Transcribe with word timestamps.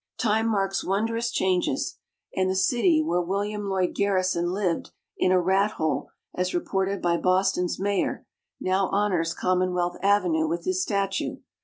Time 0.17 0.47
marks 0.47 0.83
wondrous 0.83 1.29
changes; 1.29 1.99
and 2.35 2.49
the 2.49 2.55
city 2.55 3.03
where 3.03 3.21
William 3.21 3.65
Lloyd 3.69 3.93
Garrison 3.93 4.51
lived 4.51 4.89
in 5.15 5.31
"a 5.31 5.39
rat 5.39 5.73
hole," 5.73 6.09
as 6.33 6.55
reported 6.55 7.03
by 7.03 7.17
Boston's 7.17 7.79
Mayor, 7.79 8.25
now 8.59 8.87
honors 8.87 9.35
Commonwealth 9.35 9.97
Avenue 10.01 10.47
with 10.47 10.65
his 10.65 10.81
statue. 10.81 11.37